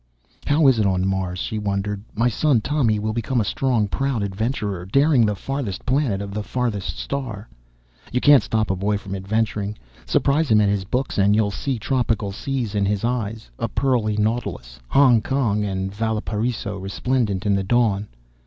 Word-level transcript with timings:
_How 0.49 0.65
is 0.65 0.79
it 0.79 0.85
on 0.87 1.07
Mars, 1.07 1.37
she 1.37 1.59
wondered. 1.59 2.01
My 2.15 2.27
son, 2.27 2.59
Tommy, 2.59 2.97
will 2.97 3.13
become 3.13 3.39
a 3.39 3.45
strong, 3.45 3.87
proud 3.87 4.23
adventurer 4.23 4.83
daring 4.83 5.27
the 5.27 5.35
farthest 5.35 5.85
planet 5.85 6.23
of 6.23 6.33
the 6.33 6.41
farthest 6.41 6.97
star? 6.97 7.47
You 8.11 8.19
can't 8.19 8.41
stop 8.41 8.71
a 8.71 8.75
boy 8.75 8.97
from 8.97 9.13
adventuring. 9.15 9.77
Surprise 10.07 10.49
him 10.49 10.59
at 10.59 10.69
his 10.69 10.85
books 10.85 11.19
and 11.19 11.35
you'll 11.35 11.51
see 11.51 11.77
tropical 11.77 12.31
seas 12.31 12.73
in 12.73 12.83
his 12.87 13.03
eyes, 13.03 13.51
a 13.59 13.67
pearly 13.67 14.17
nautilus, 14.17 14.79
Hong 14.87 15.21
Kong 15.21 15.63
and 15.63 15.93
Valparaiso 15.93 16.79
resplendent 16.79 17.45
in 17.45 17.53
the 17.53 17.63
dawn. 17.63 18.07